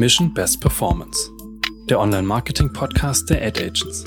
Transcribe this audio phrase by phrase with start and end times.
[0.00, 1.30] Mission Best Performance,
[1.90, 4.06] der Online-Marketing-Podcast der Ad Agents.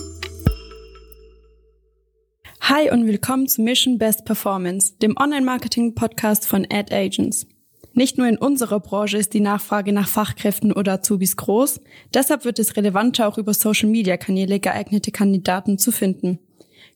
[2.61, 7.45] Hi und willkommen zu Mission Best Performance, dem Online-Marketing-Podcast von Ad Agents.
[7.93, 11.79] Nicht nur in unserer Branche ist die Nachfrage nach Fachkräften oder Azubis groß,
[12.11, 16.39] deshalb wird es relevanter, auch über Social-Media-Kanäle geeignete Kandidaten zu finden.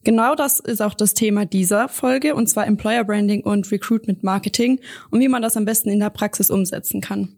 [0.05, 4.79] Genau das ist auch das Thema dieser Folge, und zwar Employer Branding und Recruitment Marketing
[5.11, 7.36] und wie man das am besten in der Praxis umsetzen kann.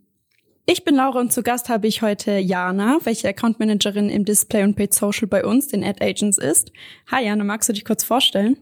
[0.72, 4.62] Ich bin Laura und zu Gast habe ich heute Jana, welche Account Managerin im Display
[4.62, 6.72] und Paid Social bei uns, den Ad Agents ist.
[7.08, 8.56] Hi Jana, magst du dich kurz vorstellen?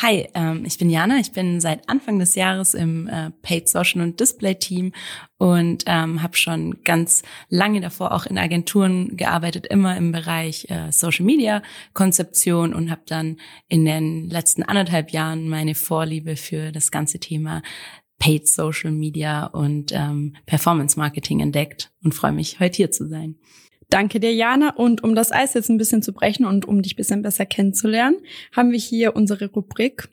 [0.00, 1.18] Hi, ähm, ich bin Jana.
[1.18, 4.92] Ich bin seit Anfang des Jahres im äh, Paid Social und Display Team
[5.36, 10.90] und ähm, habe schon ganz lange davor auch in Agenturen gearbeitet, immer im Bereich äh,
[10.90, 11.62] Social Media
[11.92, 13.36] Konzeption und habe dann
[13.68, 17.60] in den letzten anderthalb Jahren meine Vorliebe für das ganze Thema
[18.22, 23.34] Paid Social Media und ähm, Performance Marketing entdeckt und freue mich, heute hier zu sein.
[23.90, 24.76] Danke dir, Jana.
[24.76, 27.46] Und um das Eis jetzt ein bisschen zu brechen und um dich ein bisschen besser
[27.46, 28.18] kennenzulernen,
[28.54, 30.08] haben wir hier unsere Rubrik.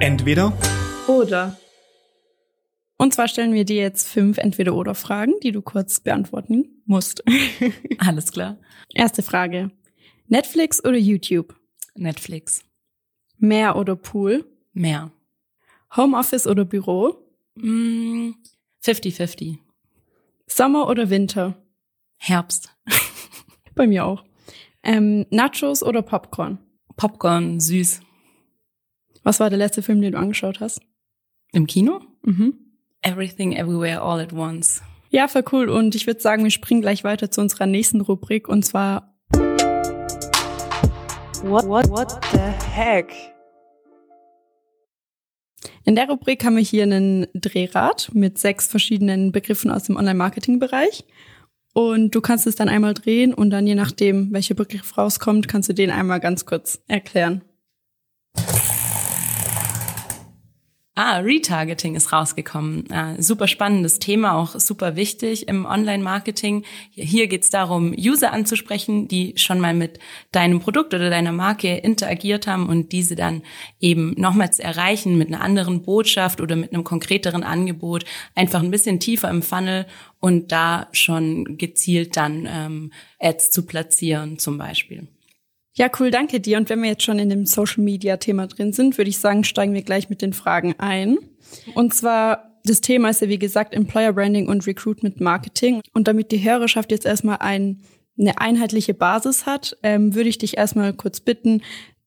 [0.00, 0.52] Entweder
[1.08, 1.58] oder.
[2.98, 7.24] Und zwar stellen wir dir jetzt fünf Entweder-oder-Fragen, die du kurz beantworten musst.
[7.96, 8.58] Alles klar.
[8.92, 9.70] Erste Frage.
[10.28, 11.56] Netflix oder YouTube?
[11.94, 12.60] Netflix.
[13.38, 14.44] Meer oder Pool?
[14.74, 15.10] Meer.
[15.96, 17.16] Homeoffice oder Büro?
[17.56, 19.52] 50-50.
[19.52, 19.58] Mm,
[20.46, 21.54] Sommer oder Winter?
[22.16, 22.74] Herbst.
[23.74, 24.24] Bei mir auch.
[24.82, 26.58] Ähm, Nachos oder Popcorn?
[26.96, 28.00] Popcorn, süß.
[29.22, 30.80] Was war der letzte Film, den du angeschaut hast?
[31.52, 32.00] Im Kino?
[32.22, 32.54] Mhm.
[33.02, 34.82] Everything, Everywhere, All at Once.
[35.10, 35.68] Ja, voll cool.
[35.68, 39.14] Und ich würde sagen, wir springen gleich weiter zu unserer nächsten Rubrik und zwar
[41.44, 43.31] What, what, what the heck?
[45.84, 51.04] In der Rubrik haben wir hier einen Drehrad mit sechs verschiedenen Begriffen aus dem Online-Marketing-Bereich.
[51.74, 55.68] Und du kannst es dann einmal drehen und dann je nachdem, welcher Begriff rauskommt, kannst
[55.68, 57.42] du den einmal ganz kurz erklären.
[60.94, 62.84] Ah, Retargeting ist rausgekommen.
[62.92, 66.64] Ah, super spannendes Thema, auch super wichtig im Online-Marketing.
[66.90, 69.98] Hier geht es darum, User anzusprechen, die schon mal mit
[70.32, 73.40] deinem Produkt oder deiner Marke interagiert haben und diese dann
[73.80, 78.04] eben nochmals erreichen mit einer anderen Botschaft oder mit einem konkreteren Angebot,
[78.34, 79.86] einfach ein bisschen tiefer im Funnel
[80.20, 85.08] und da schon gezielt dann ähm, Ads zu platzieren zum Beispiel.
[85.74, 86.58] Ja, cool, danke dir.
[86.58, 89.42] Und wenn wir jetzt schon in dem Social Media Thema drin sind, würde ich sagen,
[89.44, 91.18] steigen wir gleich mit den Fragen ein.
[91.74, 95.80] Und zwar, das Thema ist ja wie gesagt Employer Branding und Recruitment Marketing.
[95.94, 97.80] Und damit die Hörerschaft jetzt erstmal ein,
[98.18, 101.62] eine einheitliche Basis hat, ähm, würde ich dich erstmal kurz bitten,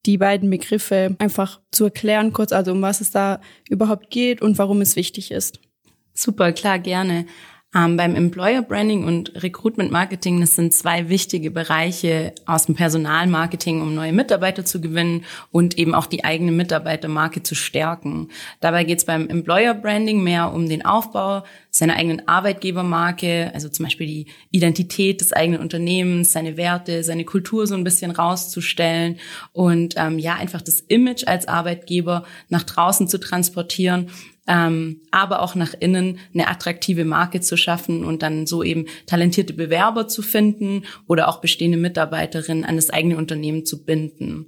[0.05, 4.59] die beiden Begriffe einfach zu erklären, kurz also um was es da überhaupt geht und
[4.59, 5.59] warum es wichtig ist.
[6.13, 7.25] Super, klar, gerne.
[7.75, 13.81] Ähm, beim Employer Branding und Recruitment Marketing, das sind zwei wichtige Bereiche aus dem Personalmarketing,
[13.81, 18.29] um neue Mitarbeiter zu gewinnen und eben auch die eigene Mitarbeitermarke zu stärken.
[18.61, 23.83] Dabei geht es beim Employer Branding mehr um den Aufbau seiner eigenen Arbeitgebermarke, also zum
[23.83, 29.17] Beispiel die Identität des eigenen Unternehmens, seine Werte, seine Kultur so ein bisschen rauszustellen
[29.51, 34.09] und ähm, ja einfach das Image als Arbeitgeber nach draußen zu transportieren
[34.47, 39.53] ähm, aber auch nach innen eine attraktive Marke zu schaffen und dann so eben talentierte
[39.53, 44.47] Bewerber zu finden oder auch bestehende Mitarbeiterinnen an das eigene Unternehmen zu binden.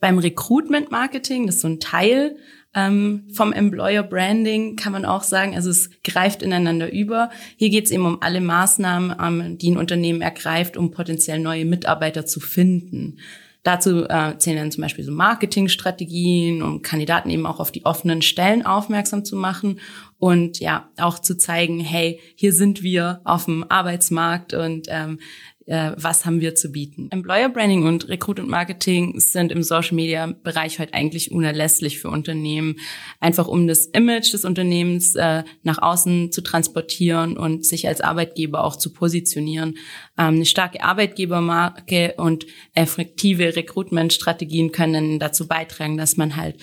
[0.00, 2.36] Beim Recruitment Marketing, das ist so ein Teil
[2.74, 7.30] ähm, vom Employer Branding, kann man auch sagen, also es greift ineinander über.
[7.56, 11.64] Hier geht es eben um alle Maßnahmen, ähm, die ein Unternehmen ergreift, um potenziell neue
[11.64, 13.18] Mitarbeiter zu finden.
[13.66, 18.22] Dazu äh, zählen dann zum Beispiel so Marketingstrategien, um Kandidaten eben auch auf die offenen
[18.22, 19.80] Stellen aufmerksam zu machen
[20.20, 25.18] und ja auch zu zeigen, hey, hier sind wir auf dem Arbeitsmarkt und ähm,
[25.66, 27.08] äh, was haben wir zu bieten.
[27.10, 32.76] Employer Branding und Recruitment Marketing sind im Social Media Bereich heute eigentlich unerlässlich für Unternehmen,
[33.20, 38.64] einfach um das Image des Unternehmens äh, nach außen zu transportieren und sich als Arbeitgeber
[38.64, 39.76] auch zu positionieren.
[40.16, 46.56] Ähm, eine starke Arbeitgebermarke und effektive Recruitment-Strategien können dazu beitragen, dass man halt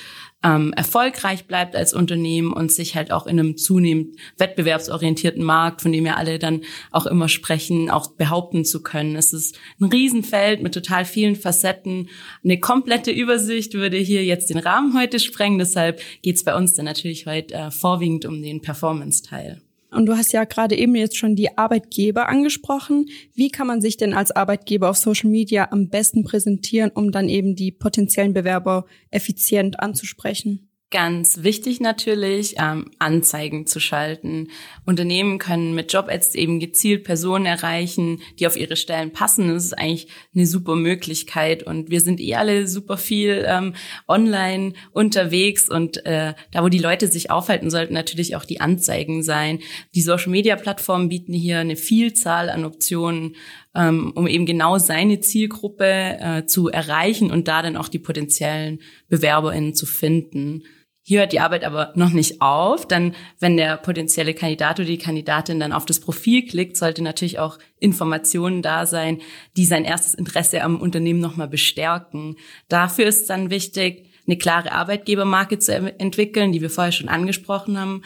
[0.43, 5.91] ähm, erfolgreich bleibt als Unternehmen und sich halt auch in einem zunehmend wettbewerbsorientierten Markt, von
[5.91, 6.61] dem ja alle dann
[6.91, 9.15] auch immer sprechen, auch behaupten zu können.
[9.15, 12.09] Es ist ein Riesenfeld mit total vielen Facetten.
[12.43, 15.59] Eine komplette Übersicht würde hier jetzt den Rahmen heute sprengen.
[15.59, 19.61] Deshalb geht es bei uns dann natürlich heute äh, vorwiegend um den Performance-Teil.
[19.93, 23.05] Und du hast ja gerade eben jetzt schon die Arbeitgeber angesprochen.
[23.33, 27.29] Wie kann man sich denn als Arbeitgeber auf Social Media am besten präsentieren, um dann
[27.29, 30.72] eben die potenziellen Bewerber effizient anzusprechen?
[30.93, 34.49] Ganz wichtig natürlich, ähm, Anzeigen zu schalten.
[34.85, 39.47] Unternehmen können mit Job-Ads eben gezielt Personen erreichen, die auf ihre Stellen passen.
[39.47, 41.63] Das ist eigentlich eine super Möglichkeit.
[41.63, 43.73] Und wir sind eh alle super viel ähm,
[44.07, 45.67] online unterwegs.
[45.67, 49.61] Und äh, da, wo die Leute sich aufhalten, sollten natürlich auch die Anzeigen sein.
[49.95, 53.35] Die Social-Media-Plattformen bieten hier eine Vielzahl an Optionen,
[53.73, 55.85] ähm, um eben genau seine Zielgruppe
[56.19, 58.79] äh, zu erreichen und da dann auch die potenziellen
[59.09, 60.61] BewerberInnen zu finden.
[61.05, 62.87] Hier hört die Arbeit aber noch nicht auf.
[62.87, 67.39] Dann, wenn der potenzielle Kandidat oder die Kandidatin dann auf das Profil klickt, sollte natürlich
[67.39, 69.21] auch Informationen da sein,
[69.57, 72.37] die sein erstes Interesse am Unternehmen nochmal bestärken.
[72.69, 78.01] Dafür ist dann wichtig, eine klare Arbeitgebermarke zu entwickeln, die wir vorher schon angesprochen haben,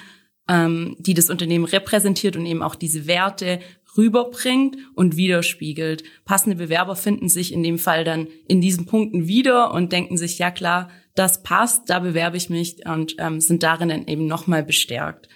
[0.47, 3.59] ähm, die das Unternehmen repräsentiert und eben auch diese Werte
[3.95, 6.03] rüberbringt und widerspiegelt.
[6.25, 10.39] Passende Bewerber finden sich in dem Fall dann in diesen Punkten wieder und denken sich,
[10.39, 14.63] ja klar, das passt, da bewerbe ich mich und ähm, sind darin dann eben nochmal
[14.63, 15.27] bestärkt.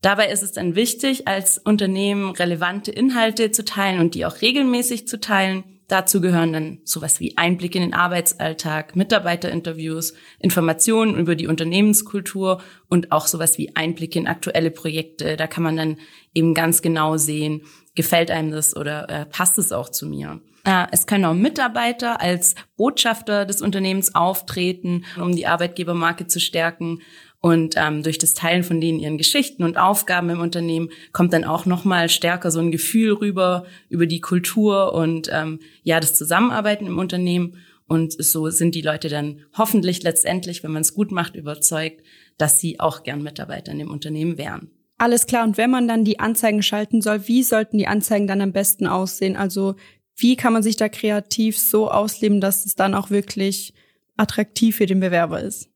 [0.00, 5.08] Dabei ist es dann wichtig, als Unternehmen relevante Inhalte zu teilen und die auch regelmäßig
[5.08, 5.75] zu teilen.
[5.88, 13.12] Dazu gehören dann sowas wie Einblick in den Arbeitsalltag, Mitarbeiterinterviews, Informationen über die Unternehmenskultur und
[13.12, 15.36] auch sowas wie Einblicke in aktuelle Projekte.
[15.36, 15.96] Da kann man dann
[16.34, 17.62] eben ganz genau sehen,
[17.94, 20.40] gefällt einem das oder äh, passt es auch zu mir.
[20.64, 27.00] Äh, es können auch Mitarbeiter als Botschafter des Unternehmens auftreten, um die Arbeitgebermarke zu stärken.
[27.40, 31.44] Und ähm, durch das Teilen von denen ihren Geschichten und Aufgaben im Unternehmen kommt dann
[31.44, 36.14] auch noch mal stärker so ein Gefühl rüber über die Kultur und ähm, ja das
[36.14, 37.58] Zusammenarbeiten im Unternehmen.
[37.86, 42.02] Und so sind die Leute dann hoffentlich letztendlich, wenn man es gut macht, überzeugt,
[42.36, 44.70] dass sie auch gern Mitarbeiter in dem Unternehmen wären.
[44.98, 45.44] Alles klar.
[45.44, 48.86] Und wenn man dann die Anzeigen schalten soll, wie sollten die Anzeigen dann am besten
[48.86, 49.36] aussehen?
[49.36, 49.76] Also
[50.16, 53.74] wie kann man sich da kreativ so ausleben, dass es dann auch wirklich
[54.16, 55.68] attraktiv für den Bewerber ist?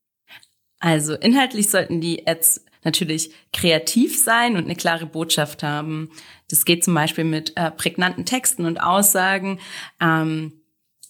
[0.81, 6.11] Also inhaltlich sollten die Ads natürlich kreativ sein und eine klare Botschaft haben.
[6.49, 9.61] Das geht zum Beispiel mit äh, prägnanten Texten und Aussagen.
[10.01, 10.61] Ähm,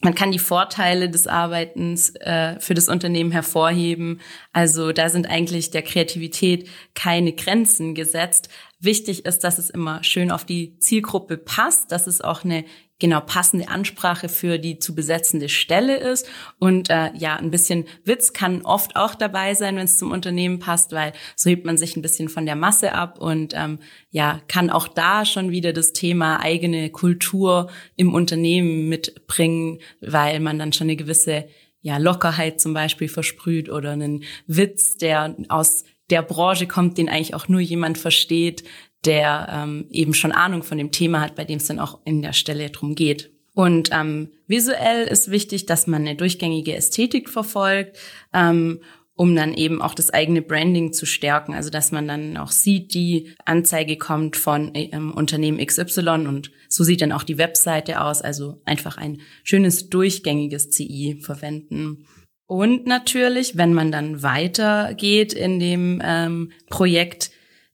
[0.02, 4.20] man kann die Vorteile des Arbeitens äh, für das Unternehmen hervorheben.
[4.52, 8.48] Also da sind eigentlich der Kreativität keine Grenzen gesetzt.
[8.78, 12.64] Wichtig ist, dass es immer schön auf die Zielgruppe passt, dass es auch eine
[13.00, 16.28] genau passende Ansprache für die zu besetzende Stelle ist.
[16.58, 20.60] Und äh, ja, ein bisschen Witz kann oft auch dabei sein, wenn es zum Unternehmen
[20.60, 23.80] passt, weil so hebt man sich ein bisschen von der Masse ab und ähm,
[24.10, 30.58] ja, kann auch da schon wieder das Thema eigene Kultur im Unternehmen mitbringen, weil man
[30.58, 31.48] dann schon eine gewisse
[31.82, 37.34] ja, Lockerheit zum Beispiel versprüht oder einen Witz, der aus der Branche kommt, den eigentlich
[37.34, 38.64] auch nur jemand versteht,
[39.04, 42.22] der ähm, eben schon Ahnung von dem Thema hat, bei dem es dann auch in
[42.22, 43.30] der Stelle drum geht.
[43.54, 47.98] Und ähm, visuell ist wichtig, dass man eine durchgängige Ästhetik verfolgt,
[48.32, 48.80] ähm,
[49.16, 51.52] um dann eben auch das eigene Branding zu stärken.
[51.52, 56.84] Also dass man dann auch sieht, die Anzeige kommt von ähm, Unternehmen XY und so
[56.84, 58.22] sieht dann auch die Webseite aus.
[58.22, 62.06] Also einfach ein schönes durchgängiges CI verwenden.
[62.46, 67.30] Und natürlich, wenn man dann weitergeht in dem ähm, Projekt,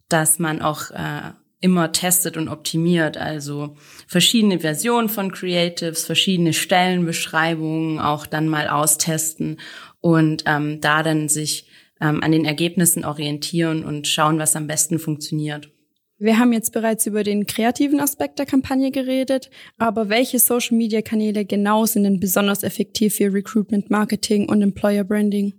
[0.08, 3.16] dass man auch äh, immer testet und optimiert.
[3.16, 3.76] Also
[4.06, 9.58] verschiedene Versionen von Creatives, verschiedene Stellenbeschreibungen auch dann mal austesten
[10.00, 11.68] und ähm, da dann sich
[12.00, 15.70] ähm, an den Ergebnissen orientieren und schauen, was am besten funktioniert.
[16.18, 21.84] Wir haben jetzt bereits über den kreativen Aspekt der Kampagne geredet, aber welche Social-Media-Kanäle genau
[21.84, 25.52] sind denn besonders effektiv für Recruitment Marketing und Employer Branding?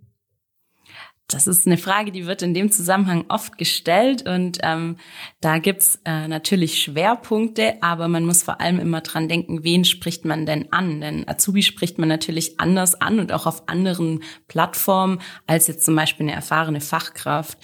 [1.30, 4.96] Das ist eine Frage, die wird in dem Zusammenhang oft gestellt und ähm,
[5.42, 10.24] da gibt's äh, natürlich Schwerpunkte, aber man muss vor allem immer dran denken, wen spricht
[10.24, 11.02] man denn an?
[11.02, 15.98] Denn Azubi spricht man natürlich anders an und auch auf anderen Plattformen als jetzt zum
[15.98, 17.58] Beispiel eine erfahrene Fachkraft.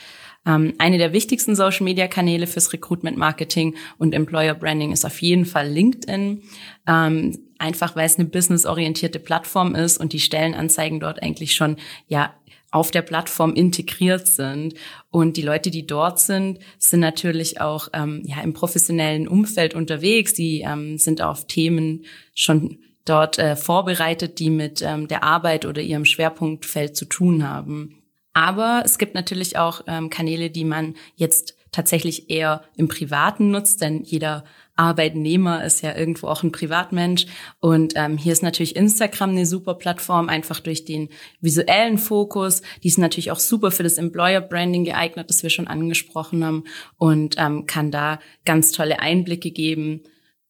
[0.46, 6.44] Ähm, eine der wichtigsten Social-Media-Kanäle fürs Recruitment-Marketing und Employer-Branding ist auf jeden Fall LinkedIn.
[6.86, 11.78] Ähm, einfach weil es eine businessorientierte Plattform ist und die Stellenanzeigen dort eigentlich schon
[12.08, 12.34] ja
[12.74, 14.74] auf der Plattform integriert sind.
[15.12, 20.34] Und die Leute, die dort sind, sind natürlich auch ähm, ja, im professionellen Umfeld unterwegs.
[20.34, 25.84] Die ähm, sind auf Themen schon dort äh, vorbereitet, die mit ähm, der Arbeit oder
[25.84, 28.02] ihrem Schwerpunktfeld zu tun haben.
[28.34, 33.82] Aber es gibt natürlich auch ähm, Kanäle, die man jetzt tatsächlich eher im Privaten nutzt,
[33.82, 37.26] denn jeder Arbeitnehmer ist ja irgendwo auch ein Privatmensch.
[37.60, 41.10] Und ähm, hier ist natürlich Instagram eine super Plattform, einfach durch den
[41.42, 42.62] visuellen Fokus.
[42.84, 46.64] Die ist natürlich auch super für das Employer Branding geeignet, das wir schon angesprochen haben
[46.98, 50.04] und ähm, kann da ganz tolle Einblicke geben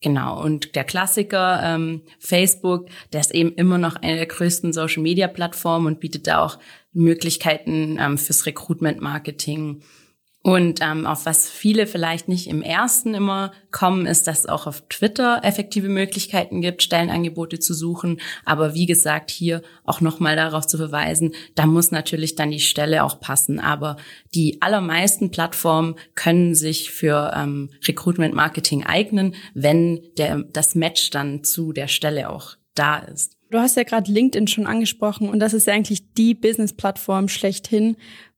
[0.04, 5.88] Genau, und der Klassiker ähm, Facebook, der ist eben immer noch eine der größten Social-Media-Plattformen
[5.88, 6.60] und bietet da auch
[6.92, 9.82] Möglichkeiten ähm, fürs Recruitment-Marketing.
[10.46, 14.68] Und ähm, auf was viele vielleicht nicht im ersten immer kommen, ist, dass es auch
[14.68, 18.20] auf Twitter effektive Möglichkeiten gibt, Stellenangebote zu suchen.
[18.44, 23.06] Aber wie gesagt, hier auch nochmal darauf zu verweisen, da muss natürlich dann die Stelle
[23.06, 23.62] auch passen.
[23.62, 23.96] Aber
[24.36, 31.46] die allermeisten Plattformen können sich für ähm, Recruitment Marketing eignen, wenn der, das Match dann
[31.46, 33.38] zu der Stelle auch da ist.
[33.50, 37.96] Du hast ja gerade LinkedIn schon angesprochen und das ist ja eigentlich die Business-Plattform schlechthin.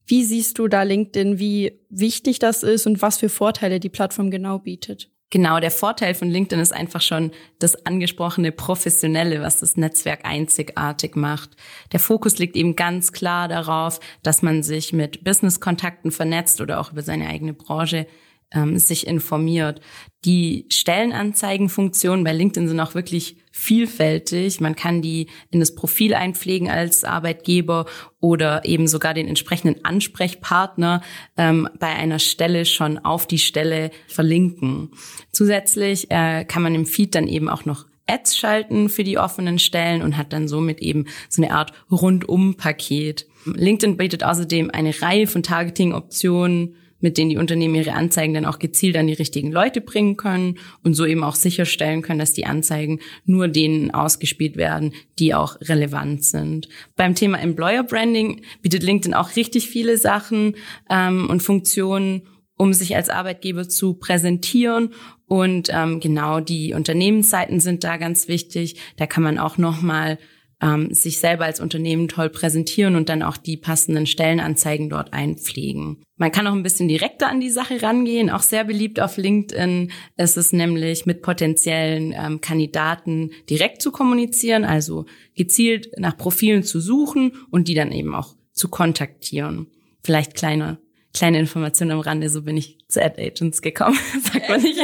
[0.08, 4.30] Wie siehst du da LinkedIn, wie wichtig das ist und was für Vorteile die Plattform
[4.30, 5.10] genau bietet?
[5.32, 11.16] Genau, der Vorteil von LinkedIn ist einfach schon das angesprochene Professionelle, was das Netzwerk einzigartig
[11.16, 11.50] macht.
[11.92, 16.92] Der Fokus liegt eben ganz klar darauf, dass man sich mit Business-Kontakten vernetzt oder auch
[16.92, 18.06] über seine eigene Branche
[18.52, 19.82] ähm, sich informiert.
[20.24, 24.60] Die Stellenanzeigenfunktionen bei LinkedIn sind auch wirklich vielfältig.
[24.60, 27.86] Man kann die in das Profil einpflegen als Arbeitgeber
[28.20, 31.02] oder eben sogar den entsprechenden Ansprechpartner
[31.38, 34.92] ähm, bei einer Stelle schon auf die Stelle verlinken.
[35.32, 39.60] Zusätzlich äh, kann man im Feed dann eben auch noch Ads schalten für die offenen
[39.60, 43.28] Stellen und hat dann somit eben so eine Art Rundum-Paket.
[43.46, 46.76] LinkedIn bietet außerdem eine Reihe von Targeting-Optionen
[47.06, 50.58] mit denen die Unternehmen ihre Anzeigen dann auch gezielt an die richtigen Leute bringen können
[50.84, 55.62] und so eben auch sicherstellen können, dass die Anzeigen nur denen ausgespielt werden, die auch
[55.62, 56.68] relevant sind.
[56.96, 60.56] Beim Thema Employer Branding bietet LinkedIn auch richtig viele Sachen
[60.90, 62.24] ähm, und Funktionen,
[62.58, 64.90] um sich als Arbeitgeber zu präsentieren.
[65.28, 68.78] Und ähm, genau die Unternehmensseiten sind da ganz wichtig.
[68.98, 70.18] Da kann man auch nochmal
[70.62, 76.04] ähm, sich selber als Unternehmen toll präsentieren und dann auch die passenden Stellenanzeigen dort einpflegen.
[76.18, 78.30] Man kann auch ein bisschen direkter an die Sache rangehen.
[78.30, 84.64] Auch sehr beliebt auf LinkedIn ist es nämlich, mit potenziellen ähm, Kandidaten direkt zu kommunizieren,
[84.64, 89.68] also gezielt nach Profilen zu suchen und die dann eben auch zu kontaktieren.
[90.04, 90.80] Vielleicht kleine
[91.14, 94.80] kleine Information am Rande, so bin ich zu Ad Agents gekommen, sagt man nicht.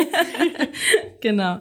[1.22, 1.60] genau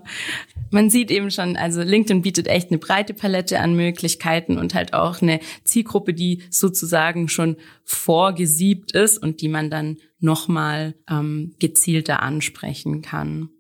[0.71, 4.95] man sieht eben schon, also LinkedIn bietet echt eine breite Palette an Möglichkeiten und halt
[4.95, 12.23] auch eine Zielgruppe, die sozusagen schon vorgesiebt ist und die man dann nochmal ähm, gezielter
[12.23, 13.50] ansprechen kann.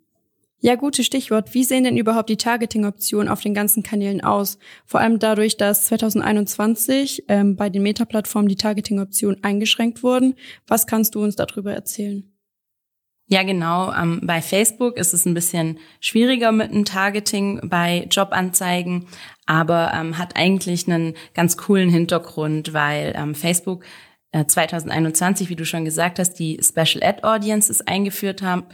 [0.62, 1.54] Ja, gutes Stichwort.
[1.54, 4.58] Wie sehen denn überhaupt die Targeting-Optionen auf den ganzen Kanälen aus?
[4.84, 10.34] Vor allem dadurch, dass 2021 ähm, bei den Meta-Plattformen die Targeting-Optionen eingeschränkt wurden.
[10.66, 12.29] Was kannst du uns darüber erzählen?
[13.32, 13.92] Ja, genau.
[13.92, 19.06] Ähm, bei Facebook ist es ein bisschen schwieriger mit dem Targeting bei Jobanzeigen,
[19.46, 23.84] aber ähm, hat eigentlich einen ganz coolen Hintergrund, weil ähm, Facebook
[24.32, 28.64] äh, 2021, wie du schon gesagt hast, die Special Ad Audiences eingeführt haben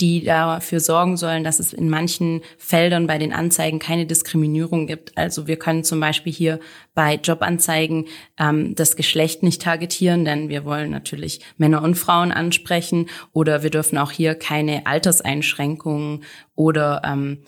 [0.00, 5.16] die dafür sorgen sollen, dass es in manchen Feldern bei den Anzeigen keine Diskriminierung gibt.
[5.16, 6.60] Also wir können zum Beispiel hier
[6.94, 8.06] bei Jobanzeigen
[8.38, 13.70] ähm, das Geschlecht nicht targetieren, denn wir wollen natürlich Männer und Frauen ansprechen oder wir
[13.70, 16.24] dürfen auch hier keine Alterseinschränkungen
[16.56, 17.44] oder ähm,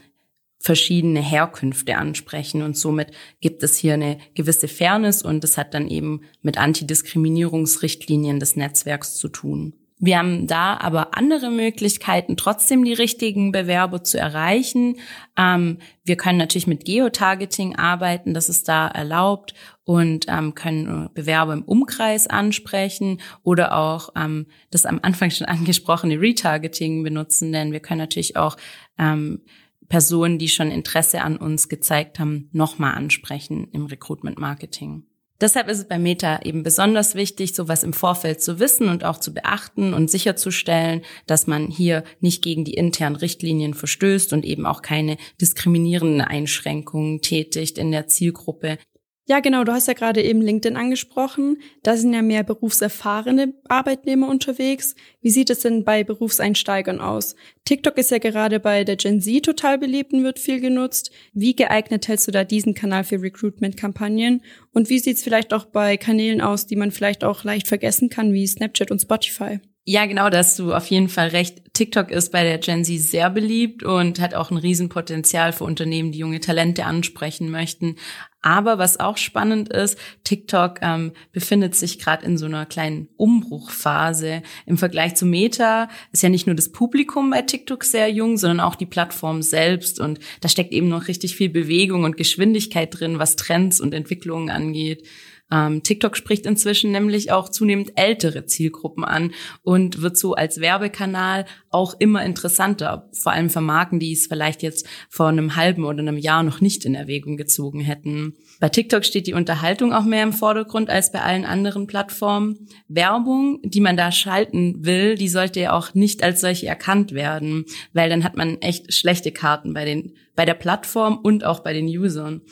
[0.64, 3.10] verschiedene Herkünfte ansprechen und somit
[3.42, 9.16] gibt es hier eine gewisse Fairness und es hat dann eben mit Antidiskriminierungsrichtlinien des Netzwerks
[9.16, 9.74] zu tun.
[9.98, 14.96] Wir haben da aber andere Möglichkeiten, trotzdem die richtigen Bewerber zu erreichen.
[15.38, 21.52] Ähm, wir können natürlich mit Geotargeting arbeiten, das ist da erlaubt und ähm, können Bewerber
[21.52, 27.80] im Umkreis ansprechen oder auch ähm, das am Anfang schon angesprochene Retargeting benutzen, denn wir
[27.80, 28.56] können natürlich auch
[28.98, 29.42] ähm,
[29.88, 35.04] Personen, die schon Interesse an uns gezeigt haben, nochmal ansprechen im Recruitment Marketing.
[35.40, 39.18] Deshalb ist es bei Meta eben besonders wichtig, sowas im Vorfeld zu wissen und auch
[39.18, 44.64] zu beachten und sicherzustellen, dass man hier nicht gegen die internen Richtlinien verstößt und eben
[44.64, 48.78] auch keine diskriminierenden Einschränkungen tätigt in der Zielgruppe.
[49.26, 49.64] Ja, genau.
[49.64, 51.56] Du hast ja gerade eben LinkedIn angesprochen.
[51.82, 54.94] Da sind ja mehr berufserfahrene Arbeitnehmer unterwegs.
[55.22, 57.34] Wie sieht es denn bei Berufseinsteigern aus?
[57.64, 61.10] TikTok ist ja gerade bei der Gen Z total beliebt und wird viel genutzt.
[61.32, 64.42] Wie geeignet hältst du da diesen Kanal für Recruitment-Kampagnen?
[64.74, 68.10] Und wie sieht es vielleicht auch bei Kanälen aus, die man vielleicht auch leicht vergessen
[68.10, 69.58] kann, wie Snapchat und Spotify?
[69.86, 71.60] Ja, genau, da hast du auf jeden Fall recht.
[71.74, 76.10] TikTok ist bei der Gen Z sehr beliebt und hat auch ein Riesenpotenzial für Unternehmen,
[76.10, 77.96] die junge Talente ansprechen möchten.
[78.40, 84.42] Aber was auch spannend ist, TikTok ähm, befindet sich gerade in so einer kleinen Umbruchphase.
[84.64, 88.60] Im Vergleich zu Meta ist ja nicht nur das Publikum bei TikTok sehr jung, sondern
[88.60, 90.00] auch die Plattform selbst.
[90.00, 94.48] Und da steckt eben noch richtig viel Bewegung und Geschwindigkeit drin, was Trends und Entwicklungen
[94.48, 95.06] angeht.
[95.50, 99.32] Ähm, TikTok spricht inzwischen nämlich auch zunehmend ältere Zielgruppen an
[99.62, 104.62] und wird so als Werbekanal auch immer interessanter, vor allem für Marken, die es vielleicht
[104.62, 108.36] jetzt vor einem halben oder einem Jahr noch nicht in Erwägung gezogen hätten.
[108.58, 112.68] Bei TikTok steht die Unterhaltung auch mehr im Vordergrund als bei allen anderen Plattformen.
[112.88, 117.66] Werbung, die man da schalten will, die sollte ja auch nicht als solche erkannt werden,
[117.92, 121.72] weil dann hat man echt schlechte Karten bei den, bei der Plattform und auch bei
[121.72, 122.42] den Usern.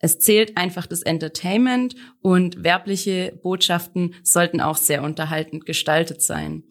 [0.00, 6.64] Es zählt einfach das Entertainment und werbliche Botschaften sollten auch sehr unterhaltend gestaltet sein.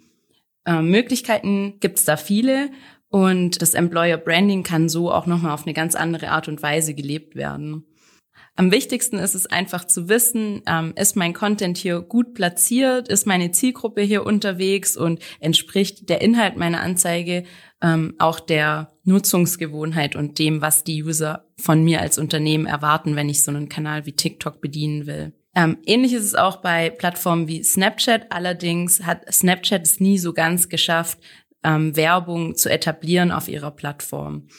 [0.66, 2.72] Äh, Möglichkeiten gibt's da viele
[3.10, 6.94] und das Employer Branding kann so auch nochmal auf eine ganz andere Art und Weise
[6.94, 7.86] gelebt werden.
[8.60, 13.26] Am wichtigsten ist es einfach zu wissen, ähm, ist mein Content hier gut platziert, ist
[13.26, 17.46] meine Zielgruppe hier unterwegs und entspricht der Inhalt meiner Anzeige
[17.82, 23.30] ähm, auch der Nutzungsgewohnheit und dem, was die User von mir als Unternehmen erwarten, wenn
[23.30, 25.32] ich so einen Kanal wie TikTok bedienen will.
[25.56, 28.30] Ähm, ähnlich ist es auch bei Plattformen wie Snapchat.
[28.30, 31.20] Allerdings hat Snapchat es nie so ganz geschafft,
[31.64, 34.50] ähm, Werbung zu etablieren auf ihrer Plattform.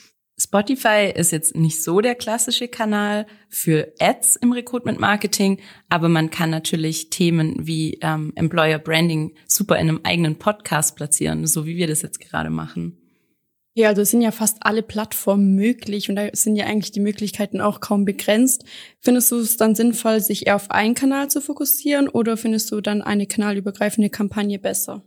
[0.43, 6.31] Spotify ist jetzt nicht so der klassische Kanal für Ads im Recruitment Marketing, aber man
[6.31, 11.77] kann natürlich Themen wie ähm, Employer Branding super in einem eigenen Podcast platzieren, so wie
[11.77, 12.97] wir das jetzt gerade machen.
[13.75, 17.01] Ja, also es sind ja fast alle Plattformen möglich und da sind ja eigentlich die
[17.01, 18.65] Möglichkeiten auch kaum begrenzt.
[18.99, 22.81] Findest du es dann sinnvoll, sich eher auf einen Kanal zu fokussieren oder findest du
[22.81, 25.03] dann eine kanalübergreifende Kampagne besser?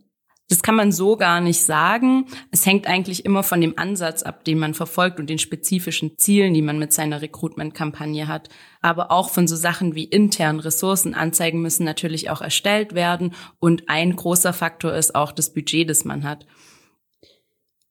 [0.49, 2.25] Das kann man so gar nicht sagen.
[2.51, 6.53] Es hängt eigentlich immer von dem Ansatz ab, den man verfolgt und den spezifischen Zielen,
[6.53, 8.49] die man mit seiner Recruitment-Kampagne hat.
[8.81, 13.33] Aber auch von so Sachen wie internen Ressourcenanzeigen müssen natürlich auch erstellt werden.
[13.59, 16.45] Und ein großer Faktor ist auch das Budget, das man hat.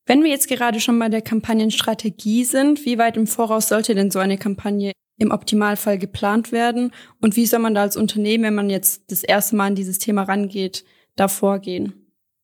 [0.05, 4.11] Wenn wir jetzt gerade schon bei der Kampagnenstrategie sind, wie weit im Voraus sollte denn
[4.11, 6.93] so eine Kampagne im Optimalfall geplant werden?
[7.21, 9.99] Und wie soll man da als Unternehmen, wenn man jetzt das erste Mal an dieses
[9.99, 10.85] Thema rangeht,
[11.17, 12.02] da vorgehen?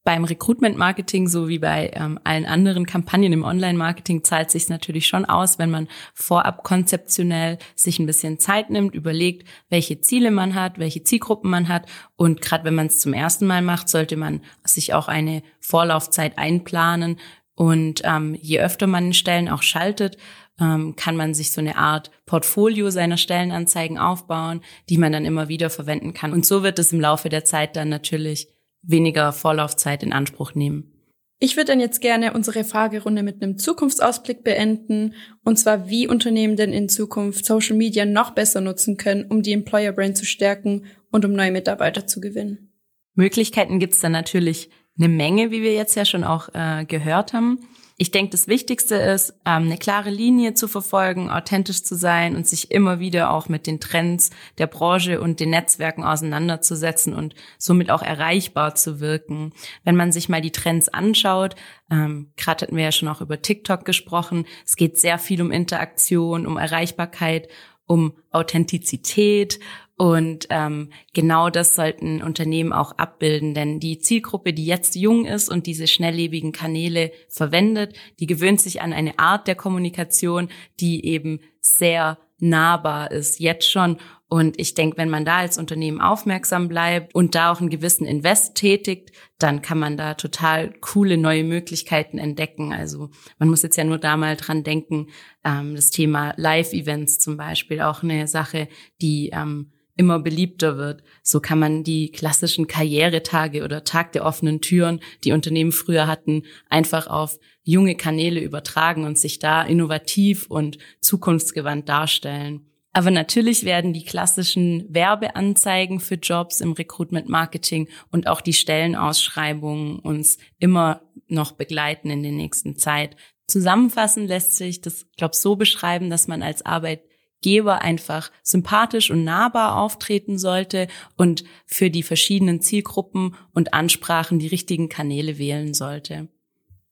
[0.08, 5.26] Beim Recruitment-Marketing so wie bei ähm, allen anderen Kampagnen im Online-Marketing zahlt sich natürlich schon
[5.26, 10.78] aus, wenn man vorab konzeptionell sich ein bisschen Zeit nimmt, überlegt, welche Ziele man hat,
[10.78, 11.84] welche Zielgruppen man hat
[12.16, 16.38] und gerade wenn man es zum ersten Mal macht, sollte man sich auch eine Vorlaufzeit
[16.38, 17.18] einplanen
[17.54, 20.16] und ähm, je öfter man Stellen auch schaltet,
[20.58, 25.48] ähm, kann man sich so eine Art Portfolio seiner Stellenanzeigen aufbauen, die man dann immer
[25.48, 26.32] wieder verwenden kann.
[26.32, 28.48] Und so wird es im Laufe der Zeit dann natürlich
[28.88, 30.92] weniger Vorlaufzeit in Anspruch nehmen.
[31.40, 36.56] Ich würde dann jetzt gerne unsere Fragerunde mit einem Zukunftsausblick beenden, und zwar wie Unternehmen
[36.56, 40.86] denn in Zukunft Social Media noch besser nutzen können, um die Employer Brand zu stärken
[41.12, 42.72] und um neue Mitarbeiter zu gewinnen.
[43.14, 47.32] Möglichkeiten gibt es dann natürlich eine Menge, wie wir jetzt ja schon auch äh, gehört
[47.32, 47.60] haben.
[48.00, 52.46] Ich denke, das Wichtigste ist, ähm, eine klare Linie zu verfolgen, authentisch zu sein und
[52.46, 57.90] sich immer wieder auch mit den Trends der Branche und den Netzwerken auseinanderzusetzen und somit
[57.90, 59.52] auch erreichbar zu wirken.
[59.82, 61.56] Wenn man sich mal die Trends anschaut,
[61.90, 65.50] ähm, gerade hatten wir ja schon auch über TikTok gesprochen, es geht sehr viel um
[65.50, 67.48] Interaktion, um Erreichbarkeit,
[67.88, 69.58] um Authentizität.
[69.96, 75.48] Und ähm, genau das sollten Unternehmen auch abbilden, denn die Zielgruppe, die jetzt jung ist
[75.48, 81.40] und diese schnelllebigen Kanäle verwendet, die gewöhnt sich an eine Art der Kommunikation, die eben
[81.60, 83.96] sehr nahbar ist, jetzt schon.
[84.30, 88.06] Und ich denke, wenn man da als Unternehmen aufmerksam bleibt und da auch einen gewissen
[88.06, 92.74] Invest tätigt, dann kann man da total coole neue Möglichkeiten entdecken.
[92.74, 95.06] Also man muss jetzt ja nur da mal dran denken,
[95.44, 98.68] ähm, das Thema Live-Events zum Beispiel, auch eine Sache,
[99.00, 101.02] die ähm, immer beliebter wird.
[101.22, 106.44] So kann man die klassischen Karrieretage oder Tag der offenen Türen, die Unternehmen früher hatten,
[106.68, 112.66] einfach auf junge Kanäle übertragen und sich da innovativ und zukunftsgewandt darstellen.
[112.98, 120.00] Aber natürlich werden die klassischen Werbeanzeigen für Jobs im Recruitment Marketing und auch die Stellenausschreibungen
[120.00, 123.14] uns immer noch begleiten in der nächsten Zeit.
[123.46, 127.02] Zusammenfassend lässt sich das, glaube so beschreiben, dass man als Arbeit
[127.40, 134.48] Geber einfach sympathisch und nahbar auftreten sollte und für die verschiedenen Zielgruppen und Ansprachen die
[134.48, 136.26] richtigen Kanäle wählen sollte.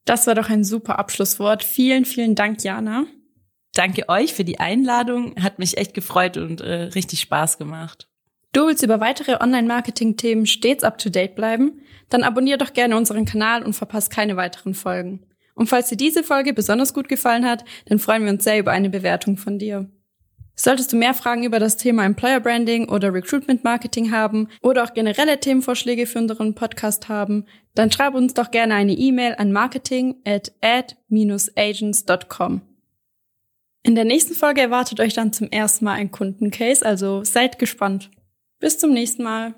[0.05, 1.65] Das war doch ein super Abschlusswort.
[1.65, 3.07] Vielen, vielen Dank, Jana.
[3.77, 5.35] Danke euch für die Einladung.
[5.39, 8.07] Hat mich echt gefreut und äh, richtig Spaß gemacht.
[8.51, 11.81] Du willst über weitere Online-Marketing-Themen stets up to date bleiben?
[12.09, 15.27] Dann abonnier doch gerne unseren Kanal und verpasst keine weiteren Folgen.
[15.53, 18.71] Und falls dir diese Folge besonders gut gefallen hat, dann freuen wir uns sehr über
[18.71, 19.87] eine Bewertung von dir.
[20.55, 24.95] Solltest du mehr Fragen über das Thema Employer Branding oder Recruitment Marketing haben oder auch
[24.95, 30.15] generelle Themenvorschläge für unseren Podcast haben, dann schreib uns doch gerne eine E-Mail an marketing
[30.25, 32.61] at ad-agents.com.
[33.83, 38.11] In der nächsten Folge erwartet euch dann zum ersten Mal ein Kundencase, also seid gespannt.
[38.59, 39.55] Bis zum nächsten Mal.